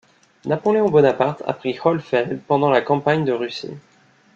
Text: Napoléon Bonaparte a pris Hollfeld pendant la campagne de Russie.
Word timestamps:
Napoléon 0.45 0.89
Bonaparte 0.89 1.43
a 1.45 1.53
pris 1.53 1.77
Hollfeld 1.85 2.41
pendant 2.47 2.71
la 2.71 2.81
campagne 2.81 3.23
de 3.23 3.33
Russie. 3.33 3.77